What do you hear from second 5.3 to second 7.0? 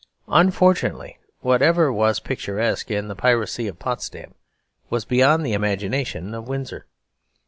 the imagination of Windsor.